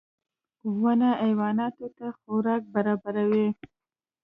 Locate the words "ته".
1.97-2.07